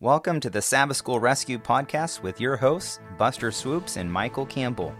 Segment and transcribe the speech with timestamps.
[0.00, 4.94] Welcome to the Sabbath School Rescue Podcast with your hosts, Buster Swoopes and Michael Campbell.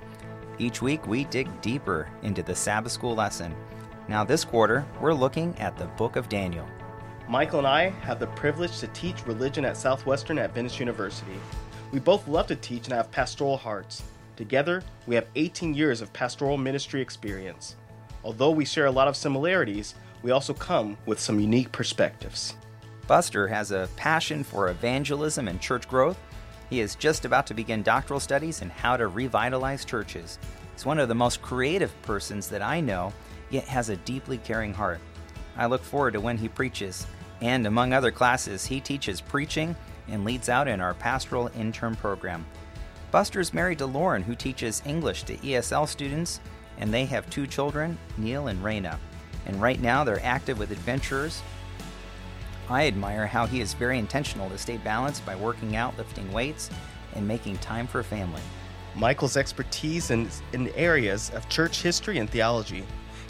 [0.58, 3.54] Each week, we dig deeper into the Sabbath School lesson.
[4.08, 6.66] Now, this quarter, we're looking at the book of Daniel.
[7.28, 11.38] Michael and I have the privilege to teach religion at Southwestern Adventist University.
[11.92, 14.02] We both love to teach and have pastoral hearts.
[14.34, 17.76] Together, we have 18 years of pastoral ministry experience.
[18.24, 22.54] Although we share a lot of similarities, we also come with some unique perspectives.
[23.06, 26.18] Buster has a passion for evangelism and church growth.
[26.70, 30.38] He is just about to begin doctoral studies in how to revitalize churches.
[30.72, 33.12] He's one of the most creative persons that I know,
[33.50, 34.98] yet has a deeply caring heart.
[35.56, 37.06] I look forward to when he preaches,
[37.40, 39.76] and among other classes, he teaches preaching
[40.08, 42.44] and leads out in our pastoral intern program.
[43.12, 46.40] Buster's married to Lauren, who teaches English to ESL students,
[46.78, 48.98] and they have two children, Neil and Raina.
[49.46, 51.40] And right now, they're active with adventurers
[52.68, 56.68] I admire how he is very intentional to stay balanced by working out, lifting weights,
[57.14, 58.42] and making time for family.
[58.96, 62.82] Michael's expertise in, in areas of church history and theology.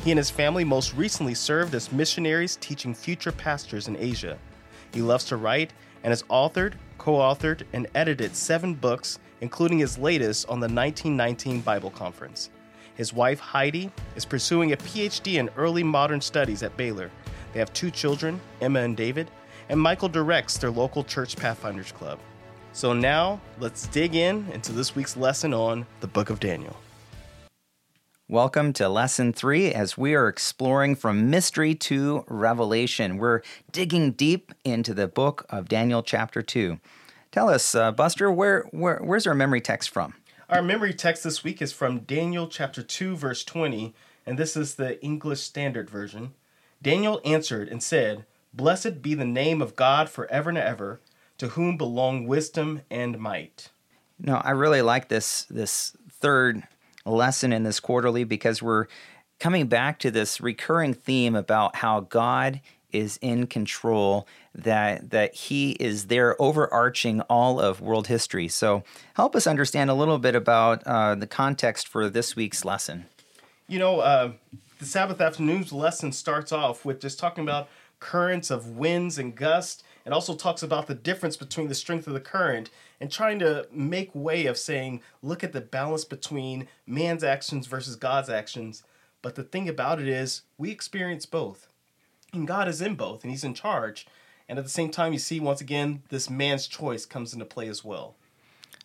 [0.05, 4.38] He and his family most recently served as missionaries teaching future pastors in Asia.
[4.94, 9.98] He loves to write and has authored, co authored, and edited seven books, including his
[9.98, 12.50] latest on the 1919 Bible Conference.
[12.94, 17.11] His wife, Heidi, is pursuing a PhD in early modern studies at Baylor
[17.52, 19.30] they have two children, Emma and David,
[19.69, 22.19] and Michael directs their local church Pathfinders Club.
[22.72, 26.77] So now, let's dig in into this week's lesson on the book of Daniel.
[28.28, 33.19] Welcome to lesson three as we are exploring from mystery to revelation.
[33.19, 36.80] We're digging deep into the book of Daniel, chapter two.
[37.30, 40.14] Tell us, uh, Buster, where, where where's our memory text from?
[40.48, 44.77] Our memory text this week is from Daniel chapter 2, verse 20, and this is
[44.77, 46.34] the English Standard Version.
[46.87, 51.01] Daniel answered and said, Blessed be the name of God forever and ever,
[51.37, 53.70] to whom belong wisdom and might.
[54.20, 56.62] No, I really like this this third
[57.05, 58.87] lesson in this quarterly because we're
[59.41, 62.61] coming back to this recurring theme about how God
[62.92, 68.46] is in control, that that He is there overarching all of world history.
[68.46, 73.07] So help us understand a little bit about uh, the context for this week's lesson.
[73.67, 74.33] You know, uh,
[74.79, 79.83] the Sabbath afternoon's lesson starts off with just talking about currents of winds and gusts
[80.05, 82.70] and also talks about the difference between the strength of the current
[83.01, 87.97] and trying to make way of saying look at the balance between man's actions versus
[87.97, 88.83] God's actions.
[89.23, 91.69] But the thing about it is we experience both.
[92.33, 94.07] And God is in both and he's in charge.
[94.48, 97.69] And at the same time you see once again this man's choice comes into play
[97.69, 98.14] as well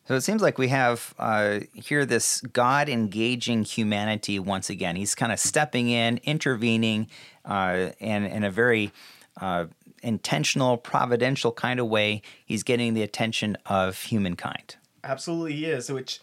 [0.06, 4.95] so it seems like we have uh, here this God engaging humanity once again.
[4.95, 7.07] He's kind of stepping in, intervening,
[7.45, 8.91] uh, and in a very
[9.40, 9.66] uh,
[10.01, 12.22] intentional, providential kind of way.
[12.45, 14.75] He's getting the attention of humankind.
[15.03, 15.91] Absolutely, he is.
[15.91, 16.19] Which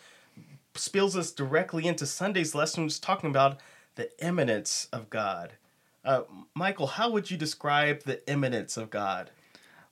[0.75, 3.59] spills us directly into Sunday's lesson, which is talking about
[3.95, 5.53] the immanence of God.
[6.05, 6.23] Uh,
[6.55, 9.31] Michael, how would you describe the immanence of God?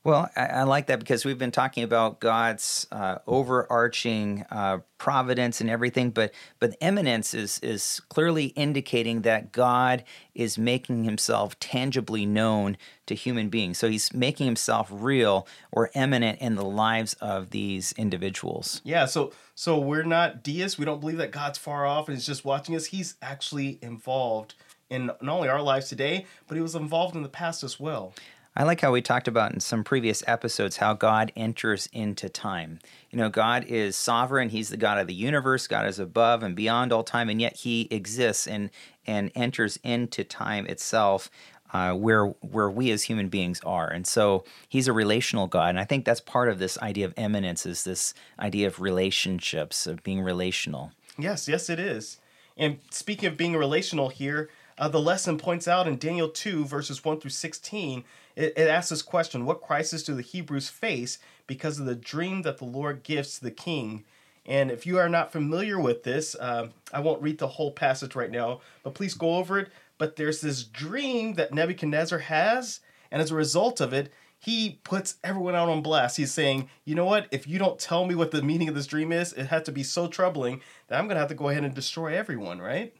[0.07, 5.61] Well, I, I, like that because we've been talking about God's uh, overarching uh, providence
[5.61, 12.25] and everything, but but immanence is is clearly indicating that God is making Himself tangibly
[12.25, 13.79] known to human beings.
[13.79, 18.83] So He's making Himself real or immanent in the lives of these individuals.
[18.85, 19.07] Yeah.
[19.07, 20.79] So so we're not deists.
[20.79, 22.87] We don't believe that God's far off and He's just watching us.
[22.87, 24.55] He's actually involved
[24.89, 28.15] in not only our lives today, but He was involved in the past as well.
[28.59, 32.79] I like how we talked about in some previous episodes how God enters into time.
[33.11, 36.57] You know, God is sovereign, He's the God of the universe, God is above and
[36.57, 38.71] beyond all time, and yet He exists and,
[39.07, 41.31] and enters into time itself.
[41.73, 45.81] Uh, where where we as human beings are, and so he's a relational God, and
[45.81, 50.05] I think that's part of this idea of immanence is this idea of relationships of
[50.05, 50.93] being relational.
[51.19, 52.19] Yes, yes, it is.
[52.57, 54.49] And speaking of being relational here,
[54.79, 58.05] uh, the lesson points out in Daniel 2, verses 1 through 16,
[58.35, 62.43] it, it asks this question What crisis do the Hebrews face because of the dream
[62.43, 64.05] that the Lord gives to the king?
[64.45, 68.15] And if you are not familiar with this, uh, I won't read the whole passage
[68.15, 69.71] right now, but please go over it.
[69.99, 72.81] But there's this dream that Nebuchadnezzar has,
[73.11, 76.19] and as a result of it, he puts everyone out on blast.
[76.19, 77.27] He's saying, you know what?
[77.31, 79.73] If you don't tell me what the meaning of this dream is, it had to
[79.73, 82.95] be so troubling that I'm going to have to go ahead and destroy everyone, right?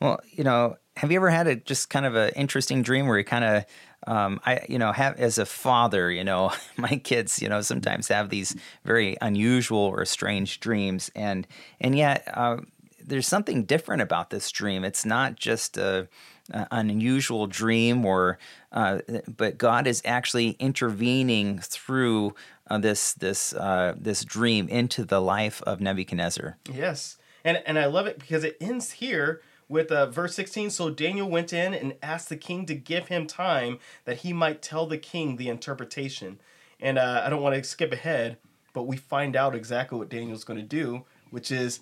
[0.00, 3.18] Well, you know, have you ever had a just kind of an interesting dream where
[3.18, 3.64] you kind of
[4.06, 8.08] um, I, you know, have as a father, you know, my kids, you know, sometimes
[8.08, 8.54] have these
[8.84, 11.46] very unusual or strange dreams, and
[11.80, 12.58] and yet uh,
[13.02, 14.84] there's something different about this dream.
[14.84, 16.08] It's not just a
[16.52, 18.38] uh, unusual dream, or
[18.72, 22.34] uh, but God is actually intervening through
[22.68, 26.58] uh, this this uh, this dream into the life of Nebuchadnezzar.
[26.70, 29.40] Yes, and and I love it because it ends here
[29.74, 33.26] with uh, verse 16 so daniel went in and asked the king to give him
[33.26, 36.38] time that he might tell the king the interpretation.
[36.80, 38.38] And uh, i don't want to skip ahead
[38.72, 41.80] but we find out exactly what daniel's going to do which is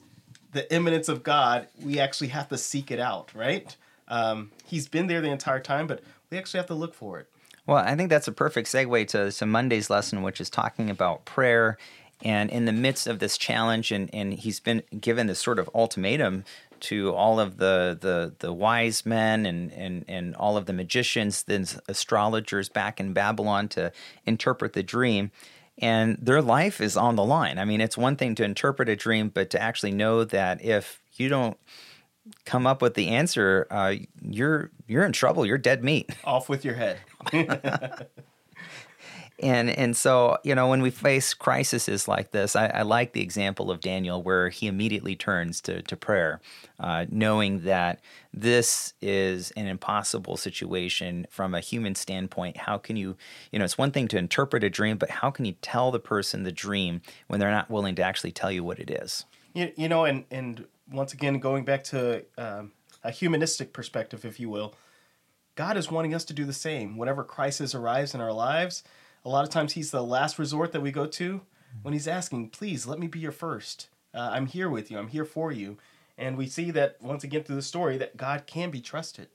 [0.52, 3.76] the immanence of god we actually have to seek it out right?
[4.08, 7.28] Um, he's been there the entire time but we actually have to look for it.
[7.66, 11.24] Well, I think that's a perfect segue to, to Monday's lesson, which is talking about
[11.24, 11.78] prayer.
[12.24, 15.70] And in the midst of this challenge, and, and he's been given this sort of
[15.74, 16.44] ultimatum
[16.82, 21.44] to all of the, the, the wise men and, and, and all of the magicians,
[21.44, 23.92] then astrologers back in Babylon to
[24.26, 25.30] interpret the dream.
[25.78, 27.58] And their life is on the line.
[27.58, 31.02] I mean, it's one thing to interpret a dream, but to actually know that if
[31.14, 31.56] you don't
[32.44, 35.46] come up with the answer, uh, you're you're in trouble.
[35.46, 36.10] You're dead meat.
[36.24, 36.98] Off with your head.
[39.42, 43.20] and and so you know when we face crises like this, I, I, like the
[43.20, 46.40] example of Daniel where he immediately turns to to prayer,
[46.78, 48.00] uh, knowing that
[48.32, 52.56] this is an impossible situation from a human standpoint.
[52.56, 53.16] How can you
[53.50, 56.00] you know it's one thing to interpret a dream, but how can you tell the
[56.00, 59.24] person the dream when they're not willing to actually tell you what it is?
[59.54, 62.72] You, you know, and and once again, going back to um,
[63.02, 64.74] a humanistic perspective, if you will,
[65.54, 66.96] God is wanting us to do the same.
[66.96, 68.82] Whenever crisis arrives in our lives,
[69.24, 71.42] a lot of times He's the last resort that we go to
[71.82, 73.88] when He's asking, please let me be your first.
[74.14, 75.78] Uh, I'm here with you, I'm here for you.
[76.18, 79.28] And we see that once again through the story that God can be trusted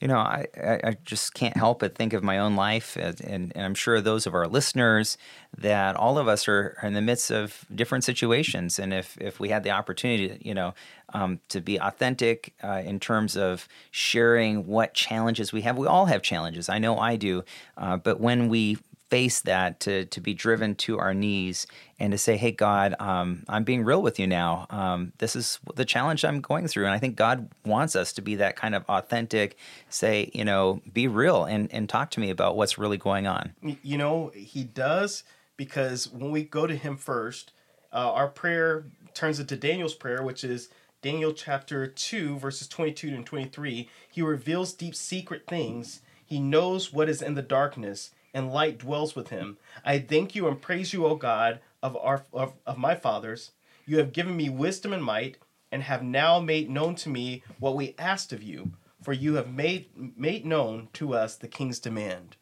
[0.00, 3.52] you know, I, I just can't help but think of my own life, and, and,
[3.56, 5.16] I'm sure those of our listeners,
[5.56, 8.78] that all of us are, in the midst of different situations.
[8.78, 10.74] And if, if we had the opportunity, you know,
[11.14, 16.06] um, to be authentic uh, in terms of sharing what challenges we have, we all
[16.06, 16.68] have challenges.
[16.68, 17.42] I know I do.
[17.78, 18.76] Uh, but when we
[19.08, 21.66] face that, to to be driven to our knees
[21.98, 24.66] and to say, "Hey, God, um, I'm being real with you now.
[24.70, 28.22] Um, this is the challenge I'm going through." And I think God wants us to
[28.22, 29.56] be that kind of authentic.
[29.88, 33.54] Say, you know, be real and and talk to me about what's really going on.
[33.82, 35.22] You know, He does
[35.56, 37.52] because when we go to Him first,
[37.92, 40.68] uh, our prayer turns into Daniel's prayer, which is.
[41.02, 46.00] Daniel chapter 2, verses 22 and 23, he reveals deep secret things.
[46.24, 49.56] He knows what is in the darkness, and light dwells with him.
[49.82, 53.52] I thank you and praise you, O God of our of, of my fathers.
[53.86, 55.38] You have given me wisdom and might,
[55.72, 58.72] and have now made known to me what we asked of you.
[59.02, 59.88] For you have made
[60.18, 62.36] made known to us the king's demand.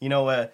[0.00, 0.48] You know, uh,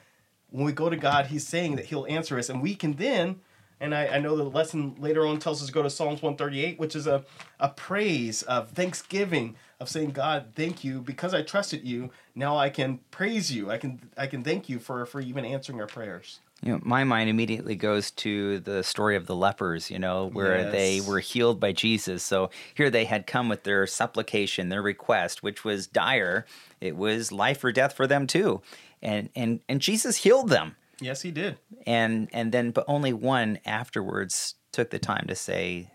[0.51, 3.41] when we go to God, He's saying that He'll answer us, and we can then.
[3.81, 6.79] And I, I know the lesson later on tells us to go to Psalms 138,
[6.79, 7.25] which is a,
[7.59, 12.11] a praise of thanksgiving of saying, God, thank you because I trusted you.
[12.35, 13.71] Now I can praise you.
[13.71, 16.41] I can I can thank you for for even answering our prayers.
[16.63, 20.61] You know, my mind immediately goes to the story of the lepers, you know, where
[20.61, 20.73] yes.
[20.73, 22.23] they were healed by Jesus.
[22.23, 26.47] So here they had come with their supplication, their request, which was dire.
[26.81, 28.63] It was life or death for them too.
[29.03, 30.77] And and and Jesus healed them.
[31.01, 31.59] Yes, he did.
[31.87, 35.91] And and then but only one afterwards took the time to say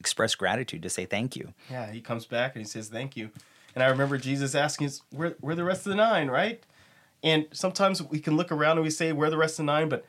[0.00, 1.52] express gratitude to say thank you.
[1.70, 3.30] Yeah, he comes back and he says thank you.
[3.74, 6.62] And I remember Jesus asking us, where, where the rest of the nine, right?
[7.22, 9.88] And sometimes we can look around and we say, where the rest of the nine?
[9.88, 10.04] But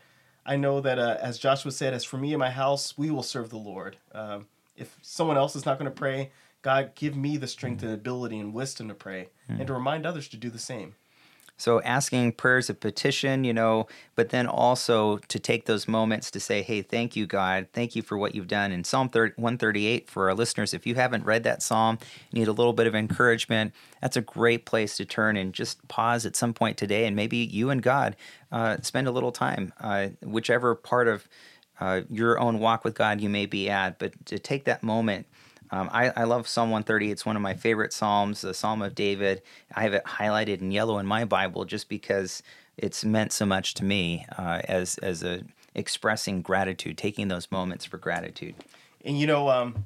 [0.45, 3.24] I know that uh, as Joshua said, as for me and my house, we will
[3.24, 3.98] serve the Lord.
[4.13, 6.31] Um, if someone else is not going to pray,
[6.62, 9.60] God, give me the strength and ability and wisdom to pray mm-hmm.
[9.60, 10.96] and to remind others to do the same.
[11.60, 16.39] So asking prayers of petition, you know, but then also to take those moments to
[16.39, 17.68] say, hey, thank you, God.
[17.74, 18.72] Thank you for what you've done.
[18.72, 22.00] In Psalm 30, 138, for our listeners, if you haven't read that psalm,
[22.32, 26.25] need a little bit of encouragement, that's a great place to turn and just pause
[26.25, 27.06] at some point today.
[27.06, 28.16] And maybe you and God
[28.54, 31.28] uh, spend a little time, uh, whichever part of
[31.82, 35.28] uh, your own walk with God you may be at, but to take that moment
[35.72, 37.12] um, I, I, love Psalm 130.
[37.12, 39.42] It's one of my favorite Psalms, the Psalm of David.
[39.76, 42.42] I have it highlighted in yellow in my Bible just because
[42.78, 45.44] it's meant so much to me uh, as as a
[45.76, 48.56] expressing gratitude, taking those moments for gratitude.
[49.06, 49.86] And you know, um,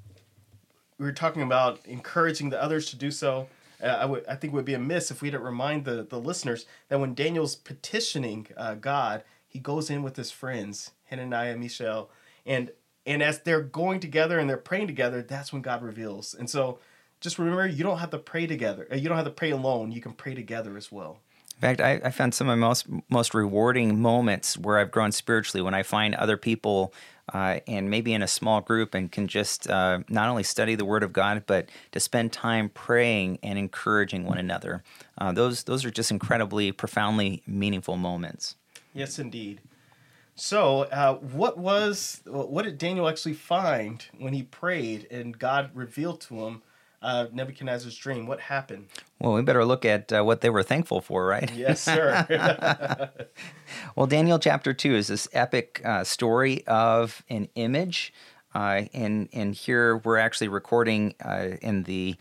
[0.97, 3.47] we were talking about encouraging the others to do so.
[3.81, 7.01] Uh, I, think it would be amiss if we didn't remind the, the listeners that
[7.01, 12.09] when Daniel's petitioning uh, God, he goes in with his friends, Hananiah, Mishael,
[12.45, 12.71] and
[13.05, 16.33] and as they're going together and they're praying together, that's when God reveals.
[16.33, 16.79] And so
[17.19, 18.87] just remember, you don't have to pray together.
[18.91, 19.91] Uh, you don't have to pray alone.
[19.91, 21.19] You can pray together as well.
[21.55, 25.11] In fact, I, I found some of my most most rewarding moments where I've grown
[25.11, 26.93] spiritually when I find other people
[27.33, 30.83] uh, and maybe in a small group and can just uh, not only study the
[30.83, 34.83] Word of God, but to spend time praying and encouraging one another.
[35.17, 38.55] Uh, those those are just incredibly profoundly meaningful moments.
[38.93, 39.61] Yes, indeed.
[40.35, 46.21] So, uh, what was what did Daniel actually find when he prayed and God revealed
[46.21, 46.61] to him
[47.03, 48.25] uh, Nebuchadnezzar's dream?
[48.25, 48.87] What happened?
[49.19, 51.51] Well, we better look at uh, what they were thankful for, right?
[51.55, 53.09] Yes, sir.
[53.95, 58.11] well, Daniel chapter 2 is this epic uh, story of an image.
[58.53, 62.15] Uh, and, and here we're actually recording uh, in the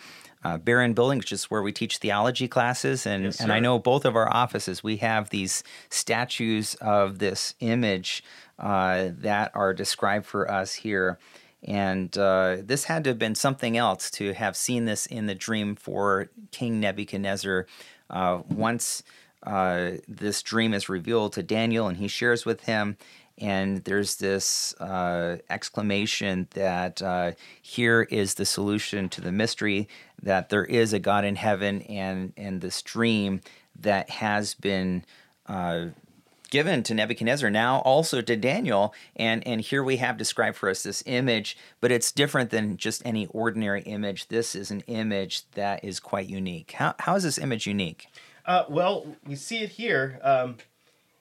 [0.44, 3.06] uh, Barron Building, which is where we teach theology classes.
[3.06, 7.54] And, Yes, and I know both of our offices, we have these statues of this
[7.60, 8.24] image
[8.58, 11.18] uh, that are described for us here.
[11.64, 15.34] And uh, this had to have been something else to have seen this in the
[15.34, 17.66] dream for King Nebuchadnezzar.
[18.10, 19.04] Uh, once
[19.44, 22.96] uh, this dream is revealed to Daniel and he shares with him,
[23.38, 29.88] and there's this uh, exclamation that uh, here is the solution to the mystery
[30.22, 33.40] that there is a God in heaven, and and this dream
[33.80, 35.04] that has been
[35.46, 35.86] uh,
[36.52, 38.94] given to Nebuchadnezzar, now also to Daniel.
[39.16, 43.00] And, and here we have described for us this image, but it's different than just
[43.06, 44.28] any ordinary image.
[44.28, 46.72] This is an image that is quite unique.
[46.72, 48.06] How, how is this image unique?
[48.44, 50.58] Uh, well, we see it here, um,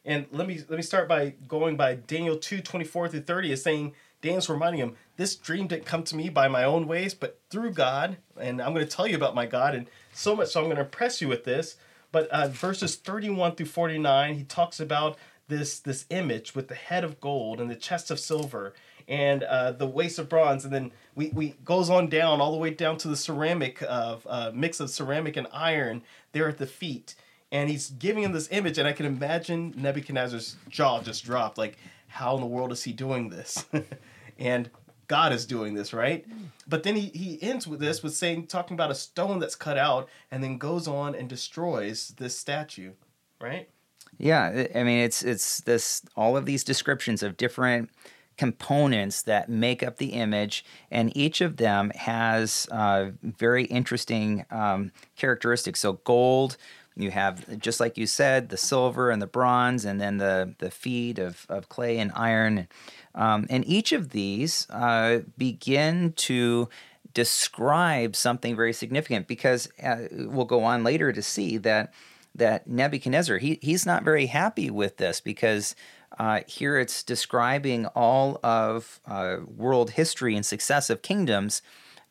[0.06, 3.52] and let me let me start by going by Daniel two twenty four through thirty
[3.52, 7.14] is saying Daniel's reminding him this dream didn't come to me by my own ways,
[7.14, 10.50] but through God, and I'm going to tell you about my God, and so much
[10.50, 11.76] so I'm going to impress you with this.
[12.12, 15.18] But uh, verses thirty one through forty nine, he talks about
[15.48, 18.74] this this image with the head of gold and the chest of silver
[19.08, 22.58] and uh, the waist of bronze, and then we, we goes on down all the
[22.58, 26.68] way down to the ceramic of uh, mix of ceramic and iron there at the
[26.68, 27.16] feet,
[27.52, 31.78] and he's giving him this image, and I can imagine Nebuchadnezzar's jaw just dropped, like
[32.08, 33.66] how in the world is he doing this?
[34.40, 34.70] and
[35.08, 36.26] God is doing this, right?
[36.68, 39.78] But then he, he ends with this with saying talking about a stone that's cut
[39.78, 42.94] out, and then goes on and destroys this statue,
[43.42, 43.70] right?
[44.18, 47.90] Yeah, I mean it's it's this all of these descriptions of different
[48.38, 54.92] components that make up the image, and each of them has uh, very interesting um,
[55.16, 55.82] characteristics.
[55.82, 56.58] So gold,
[56.96, 60.72] you have just like you said, the silver and the bronze, and then the the
[60.72, 62.68] feet of of clay and iron,
[63.16, 66.70] um, and each of these uh, begin to
[67.14, 71.94] describe something very significant because uh, we'll go on later to see that
[72.36, 75.76] that Nebuchadnezzar he he's not very happy with this because
[76.20, 81.62] uh, here it's describing all of uh, world history and successive kingdoms,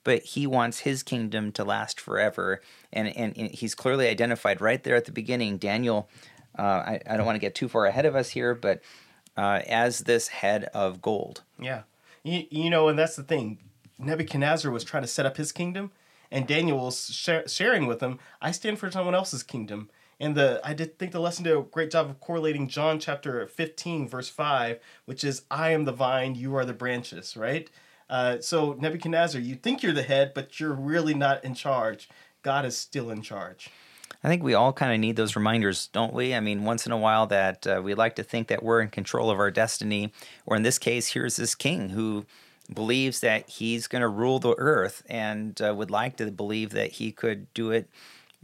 [0.04, 2.60] but he wants his kingdom to last forever,
[2.92, 5.58] and and, and he's clearly identified right there at the beginning.
[5.58, 6.08] Daniel,
[6.58, 8.82] uh, I, I don't want to get too far ahead of us here, but
[9.36, 11.42] uh, as this head of gold.
[11.58, 11.82] Yeah.
[12.22, 13.58] You, you know, and that's the thing.
[13.98, 15.92] Nebuchadnezzar was trying to set up his kingdom,
[16.30, 19.90] and Daniel was share, sharing with him, I stand for someone else's kingdom.
[20.18, 23.46] And the I did think the lesson did a great job of correlating John chapter
[23.46, 27.70] 15, verse 5, which is, I am the vine, you are the branches, right?
[28.10, 32.08] Uh, so, Nebuchadnezzar, you think you're the head, but you're really not in charge.
[32.42, 33.70] God is still in charge.
[34.22, 36.34] I think we all kind of need those reminders, don't we?
[36.34, 38.88] I mean, once in a while that uh, we like to think that we're in
[38.88, 40.12] control of our destiny,
[40.44, 42.26] or in this case, here's this king who
[42.74, 46.92] believes that he's going to rule the earth and uh, would like to believe that
[46.92, 47.88] he could do it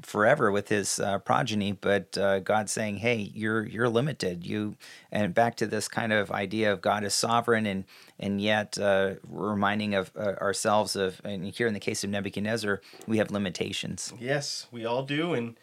[0.02, 4.76] forever with his uh, progeny but uh, god's saying hey you're you're limited you
[5.10, 7.84] and back to this kind of idea of god is sovereign and
[8.18, 12.80] and yet uh, reminding of uh, ourselves of and here in the case of nebuchadnezzar
[13.06, 15.34] we have limitations Yes, we all do.
[15.34, 15.56] And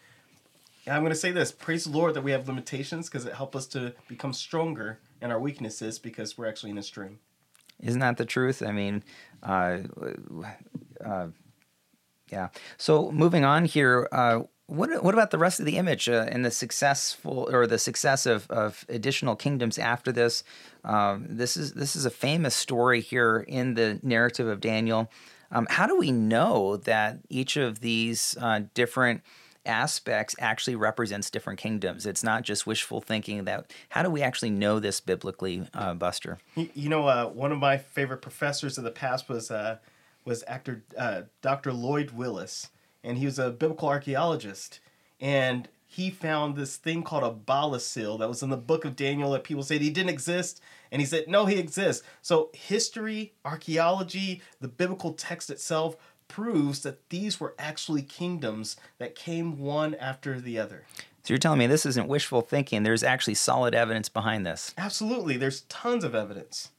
[0.86, 3.56] I'm going to say this praise the Lord that we have limitations because it helps
[3.56, 7.18] us to become stronger in our weaknesses because we're actually in a stream.
[7.80, 8.62] Isn't that the truth?
[8.62, 9.02] I mean,
[9.42, 9.78] uh,
[11.04, 11.26] uh,
[12.34, 12.48] yeah.
[12.78, 16.44] So moving on here, uh, what what about the rest of the image uh, and
[16.44, 20.42] the successful or the success of, of additional kingdoms after this?
[20.82, 25.10] Um, this is this is a famous story here in the narrative of Daniel.
[25.52, 29.22] Um, how do we know that each of these uh, different
[29.66, 32.04] aspects actually represents different kingdoms?
[32.04, 33.44] It's not just wishful thinking.
[33.44, 36.38] That how do we actually know this biblically, uh, Buster?
[36.56, 39.78] You, you know, uh, one of my favorite professors of the past was uh,
[40.24, 41.72] was actor uh, Dr.
[41.72, 42.70] Lloyd Willis,
[43.02, 44.80] and he was a biblical archaeologist,
[45.20, 49.30] and he found this thing called a Belshazzar that was in the book of Daniel
[49.30, 52.04] that people said he didn't exist, and he said no, he exists.
[52.22, 59.58] So history, archaeology, the biblical text itself proves that these were actually kingdoms that came
[59.58, 60.84] one after the other.
[61.22, 62.82] So you're telling me this isn't wishful thinking.
[62.82, 64.74] There's actually solid evidence behind this.
[64.76, 65.36] Absolutely.
[65.36, 66.70] There's tons of evidence.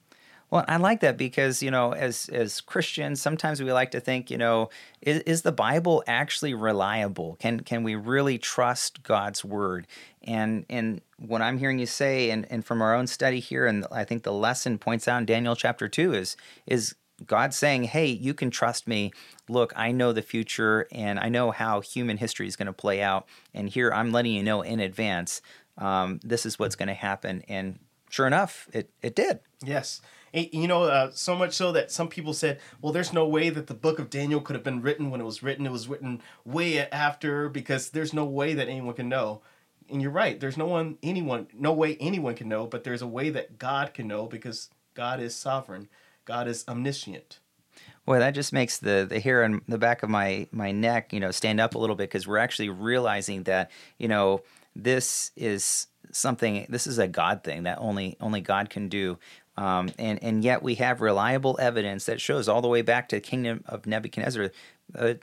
[0.51, 4.29] Well, I like that because you know, as as Christians, sometimes we like to think,
[4.29, 4.69] you know,
[5.01, 7.35] is, is the Bible actually reliable?
[7.39, 9.87] Can can we really trust God's word?
[10.23, 13.85] And and what I'm hearing you say, and, and from our own study here, and
[13.91, 16.37] I think the lesson points out in Daniel chapter two is
[16.67, 19.11] is God saying, Hey, you can trust me.
[19.47, 23.01] Look, I know the future and I know how human history is going to play
[23.01, 23.27] out.
[23.53, 25.41] And here I'm letting you know in advance
[25.77, 27.43] um, this is what's going to happen.
[27.47, 29.39] And sure enough, it, it did.
[29.63, 30.01] Yes.
[30.35, 33.67] You know, uh, so much so that some people said, well, there's no way that
[33.67, 35.65] the book of Daniel could have been written when it was written.
[35.65, 39.41] It was written way after because there's no way that anyone can know.
[39.89, 40.37] And you're right.
[40.37, 43.93] There's no one, anyone, no way anyone can know, but there's a way that God
[43.93, 45.87] can know because God is sovereign.
[46.25, 47.39] God is omniscient.
[48.05, 51.19] Boy, that just makes the, the hair on the back of my, my neck, you
[51.19, 54.41] know, stand up a little bit because we're actually realizing that, you know,
[54.75, 59.17] this is something, this is a God thing that only only God can do.
[59.57, 63.17] Um, and, and yet we have reliable evidence that shows all the way back to
[63.17, 64.51] the kingdom of Nebuchadnezzar.
[64.97, 65.13] Uh,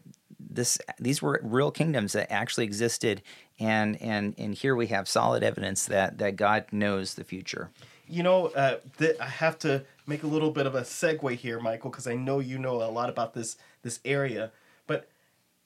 [0.51, 3.23] this these were real kingdoms that actually existed,
[3.59, 7.71] and and and here we have solid evidence that that God knows the future.
[8.09, 11.61] You know, uh, th- I have to make a little bit of a segue here,
[11.61, 14.51] Michael, because I know you know a lot about this this area.
[14.87, 15.09] But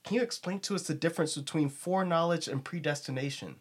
[0.04, 3.56] can you explain to us the difference between foreknowledge and predestination?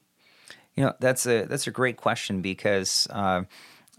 [0.76, 3.08] You know, that's a that's a great question because.
[3.10, 3.44] Uh,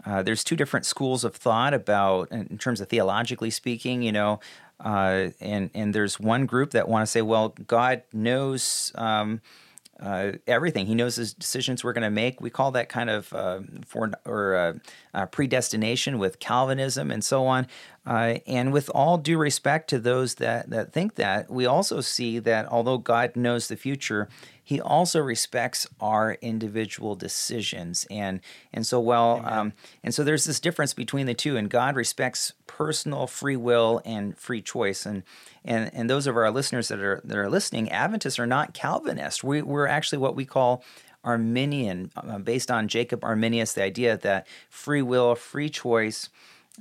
[0.05, 4.41] uh, there's two different schools of thought about, in terms of theologically speaking, you know,
[4.81, 9.41] uh, and and there's one group that want to say, well, God knows um,
[9.99, 10.87] uh, everything.
[10.87, 12.41] He knows the decisions we're going to make.
[12.41, 14.73] We call that kind of uh, for or uh,
[15.15, 17.67] uh, predestination with Calvinism and so on.
[18.05, 22.67] And with all due respect to those that that think that, we also see that
[22.67, 24.29] although God knows the future,
[24.67, 28.05] He also respects our individual decisions.
[28.11, 28.41] And
[28.73, 31.57] and so well, um, and so there's this difference between the two.
[31.57, 35.07] And God respects personal free will and free choice.
[35.07, 35.23] And
[35.65, 39.45] and and those of our listeners that are that are listening, Adventists are not Calvinist.
[39.45, 40.83] We, we're actually what we call
[41.23, 46.29] Arminian, uh, based on Jacob Arminius, the idea that free will, free choice.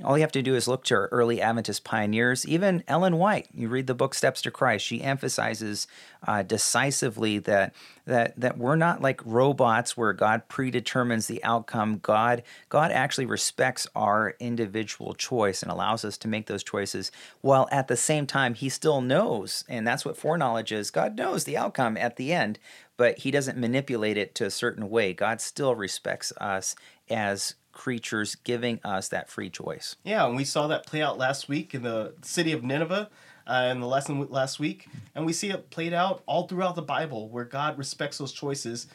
[0.03, 2.45] All you have to do is look to our early Adventist pioneers.
[2.45, 5.87] Even Ellen White, you read the book Steps to Christ, she emphasizes
[6.27, 7.73] uh, decisively that
[8.05, 11.99] that that we're not like robots where God predetermines the outcome.
[11.99, 17.69] God God actually respects our individual choice and allows us to make those choices, while
[17.71, 20.91] at the same time He still knows, and that's what foreknowledge is.
[20.91, 22.59] God knows the outcome at the end,
[22.97, 25.13] but He doesn't manipulate it to a certain way.
[25.13, 26.75] God still respects us
[27.09, 29.95] as creatures giving us that free choice.
[30.03, 33.09] Yeah, and we saw that play out last week in the city of Nineveh
[33.45, 34.87] uh, in the lesson last week.
[35.13, 38.87] And we see it played out all throughout the Bible where God respects those choices,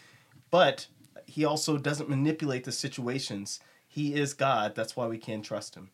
[0.50, 0.88] but
[1.26, 3.60] he also doesn't manipulate the situations.
[3.86, 4.74] He is God.
[4.74, 5.90] That's why we can trust him.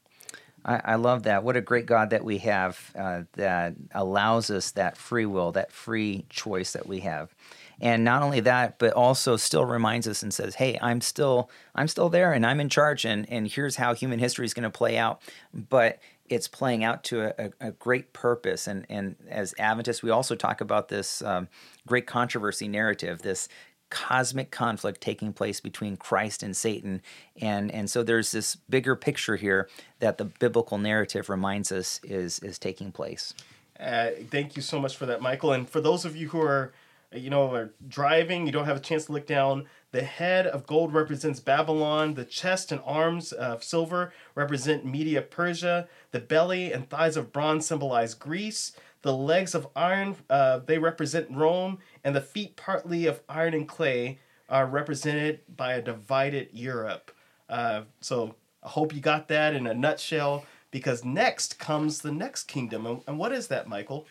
[0.65, 1.45] I, I love that.
[1.45, 5.71] What a great God that we have uh, that allows us that free will, that
[5.71, 7.35] free choice that we have
[7.81, 11.89] and not only that but also still reminds us and says hey i'm still i'm
[11.89, 14.71] still there and i'm in charge and and here's how human history is going to
[14.71, 15.21] play out
[15.53, 20.35] but it's playing out to a, a, great purpose and and as adventists we also
[20.35, 21.49] talk about this um,
[21.87, 23.49] great controversy narrative this
[23.89, 27.03] cosmic conflict taking place between Christ and Satan
[27.41, 29.69] and and so there's this bigger picture here
[30.01, 33.33] that the biblical narrative reminds us is is taking place.
[33.79, 35.53] Uh, thank you so much for that, Michael.
[35.53, 36.73] And for those of you who are
[37.13, 39.67] you know, are driving, you don't have a chance to look down.
[39.93, 42.15] The head of gold represents Babylon.
[42.15, 45.89] The chest and arms of silver represent Media Persia.
[46.11, 48.73] The belly and thighs of bronze symbolize Greece.
[49.03, 51.79] The legs of iron, uh, they represent Rome.
[52.05, 57.13] And the feet, partly of iron and clay, are represented by a divided Europe.
[57.49, 62.45] Uh, so I hope you got that in a nutshell because next comes the next
[62.45, 62.85] kingdom.
[62.85, 64.07] And, and what is that, Michael?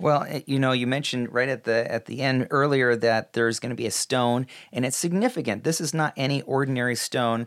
[0.00, 3.60] Well, eh, you know, you mentioned right at the at the end earlier that there's
[3.60, 5.62] going to be a stone, and it's significant.
[5.62, 7.46] This is not any ordinary stone.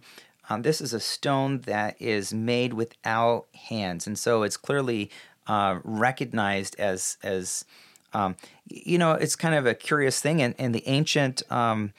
[0.49, 5.09] Um, this is a stone that is made without hands, and so it's clearly
[5.47, 7.65] uh, recognized as as
[8.13, 8.35] um,
[8.69, 9.13] you know.
[9.13, 11.91] It's kind of a curious thing in, in the ancient um,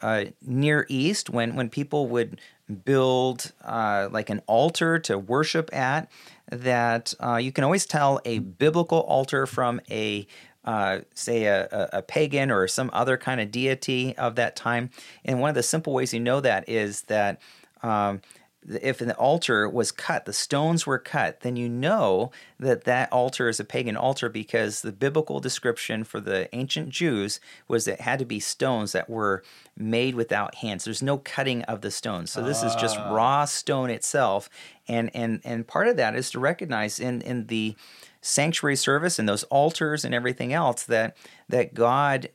[0.00, 2.40] uh, Near East when when people would
[2.84, 6.10] build uh, like an altar to worship at
[6.52, 10.26] that uh, you can always tell a biblical altar from a
[10.64, 14.90] uh, say a, a, pagan or some other kind of deity of that time.
[15.24, 17.42] And one of the simple ways you know that is that
[17.82, 18.20] um,
[18.68, 23.48] if the altar was cut, the stones were cut, then you know that that altar
[23.48, 28.00] is a pagan altar because the biblical description for the ancient Jews was that it
[28.02, 29.42] had to be stones that were
[29.76, 30.84] made without hands.
[30.84, 32.30] There's no cutting of the stones.
[32.30, 33.12] So this is just ah.
[33.12, 34.48] raw stone itself.
[34.86, 37.74] And and and part of that is to recognize in in the
[38.20, 41.16] sanctuary service and those altars and everything else that
[41.48, 42.28] that God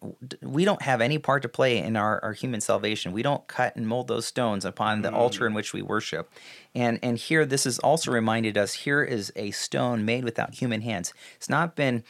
[0.48, 3.12] we don't have any part to play in our, our human salvation.
[3.12, 5.16] We don't cut and mold those stones upon the mm.
[5.16, 6.32] altar in which we worship.
[6.74, 10.82] And and here this is also reminded us here is a stone made without human
[10.82, 11.14] hands.
[11.36, 12.04] It's not been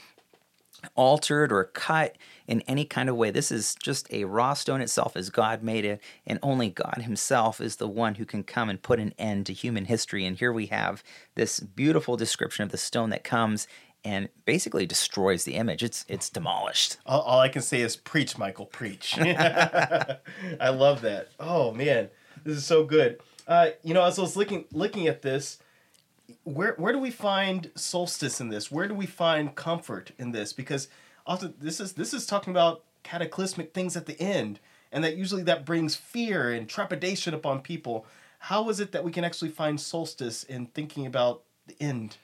[0.95, 2.15] altered or cut
[2.47, 3.31] in any kind of way.
[3.31, 7.59] This is just a raw stone itself as God made it, and only God Himself
[7.59, 10.25] is the one who can come and put an end to human history.
[10.25, 11.03] And here we have
[11.35, 13.67] this beautiful description of the stone that comes
[14.03, 15.83] and basically destroys the image.
[15.83, 16.97] It's it's demolished.
[17.05, 19.17] All, all I can say is preach, Michael, preach.
[19.19, 21.29] I love that.
[21.39, 22.09] Oh man,
[22.43, 23.19] this is so good.
[23.47, 25.59] Uh, you know, as I was looking looking at this,
[26.43, 28.71] where where do we find solstice in this?
[28.71, 30.53] Where do we find comfort in this?
[30.53, 30.87] Because
[31.25, 34.59] also this is this is talking about cataclysmic things at the end,
[34.91, 38.05] and that usually that brings fear and trepidation upon people.
[38.39, 42.17] How is it that we can actually find solstice in thinking about the end?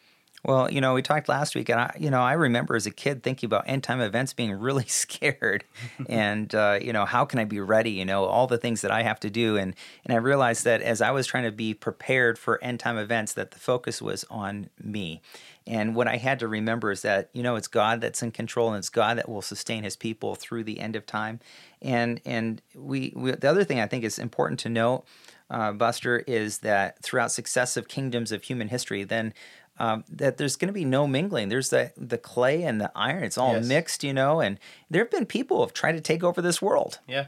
[0.45, 2.91] Well, you know, we talked last week, and I, you know, I remember as a
[2.91, 5.63] kid thinking about end time events, being really scared,
[6.09, 7.91] and uh, you know, how can I be ready?
[7.91, 10.81] You know, all the things that I have to do, and and I realized that
[10.81, 14.25] as I was trying to be prepared for end time events, that the focus was
[14.29, 15.21] on me,
[15.65, 18.67] and what I had to remember is that you know it's God that's in control,
[18.67, 21.39] and it's God that will sustain His people through the end of time,
[21.81, 25.05] and and we, we the other thing I think is important to note.
[25.49, 29.33] Uh, Buster, is that throughout successive kingdoms of human history, then
[29.77, 31.49] um, that there's going to be no mingling.
[31.49, 33.65] There's the the clay and the iron; it's all yes.
[33.65, 34.39] mixed, you know.
[34.39, 34.59] And
[34.89, 36.99] there have been people who have tried to take over this world.
[37.07, 37.27] Yeah,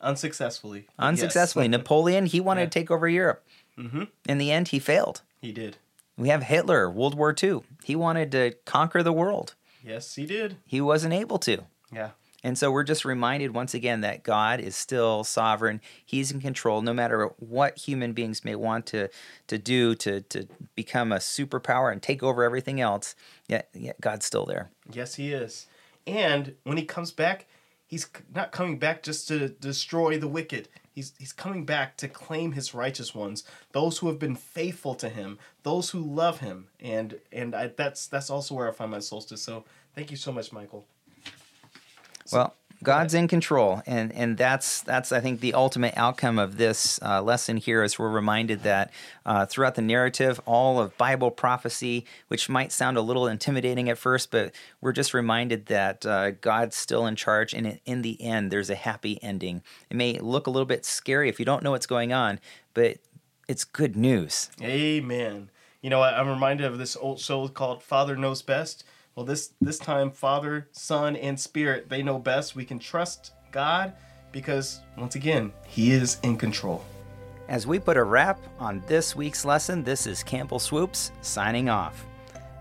[0.00, 0.88] unsuccessfully.
[0.98, 1.66] Unsuccessfully.
[1.66, 1.70] Yes.
[1.78, 2.66] Napoleon he wanted yeah.
[2.66, 3.44] to take over Europe.
[3.78, 4.04] Mm-hmm.
[4.28, 5.22] In the end, he failed.
[5.40, 5.76] He did.
[6.16, 7.60] We have Hitler, World War II.
[7.84, 9.54] He wanted to conquer the world.
[9.84, 10.56] Yes, he did.
[10.64, 11.64] He wasn't able to.
[11.92, 12.10] Yeah.
[12.46, 15.80] And so we're just reminded once again that God is still sovereign.
[16.04, 19.08] He's in control no matter what human beings may want to,
[19.48, 23.16] to do to, to become a superpower and take over everything else.
[23.48, 24.70] Yet, yet God's still there.
[24.92, 25.66] Yes, He is.
[26.06, 27.46] And when He comes back,
[27.84, 30.68] He's not coming back just to destroy the wicked.
[30.92, 35.08] He's, he's coming back to claim his righteous ones, those who have been faithful to
[35.08, 39.00] him, those who love him, and and I, that's that's also where I find my
[39.00, 39.42] solstice.
[39.42, 40.86] So thank you so much, Michael.
[42.32, 47.00] Well, God's in control, and and that's that's I think the ultimate outcome of this
[47.02, 48.92] uh, lesson here is we're reminded that
[49.24, 53.96] uh, throughout the narrative, all of Bible prophecy, which might sound a little intimidating at
[53.98, 58.50] first, but we're just reminded that uh, God's still in charge, and in the end,
[58.50, 59.62] there's a happy ending.
[59.90, 62.40] It may look a little bit scary if you don't know what's going on,
[62.74, 62.98] but
[63.48, 64.50] it's good news.
[64.62, 65.50] Amen.
[65.80, 68.84] You know, I'm reminded of this old show called Father Knows Best
[69.16, 72.54] well, this this time, Father, Son, and Spirit, they know best.
[72.54, 73.94] We can trust God
[74.30, 76.84] because once again, He is in control.
[77.48, 82.04] As we put a wrap on this week's lesson, this is Campbell Swoopes signing off.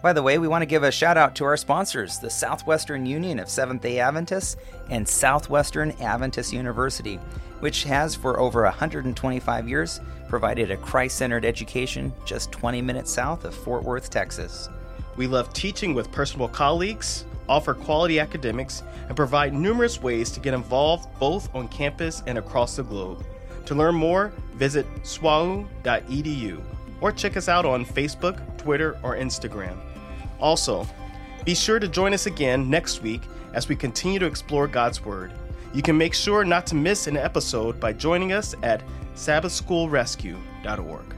[0.01, 3.05] By the way, we want to give a shout out to our sponsors, the Southwestern
[3.05, 4.55] Union of Seventh day Adventists
[4.89, 7.15] and Southwestern Adventist University,
[7.59, 13.43] which has for over 125 years provided a Christ centered education just 20 minutes south
[13.43, 14.69] of Fort Worth, Texas.
[15.17, 20.53] We love teaching with personal colleagues, offer quality academics, and provide numerous ways to get
[20.53, 23.25] involved both on campus and across the globe.
[23.65, 26.61] To learn more, visit swau.edu
[27.01, 29.77] or check us out on Facebook, Twitter, or Instagram.
[30.39, 30.87] Also,
[31.43, 33.21] be sure to join us again next week
[33.53, 35.31] as we continue to explore God's Word.
[35.73, 38.83] You can make sure not to miss an episode by joining us at
[39.15, 41.14] sabbathschoolrescue.org.